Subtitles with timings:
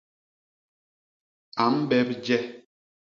[1.63, 2.37] A mbep je.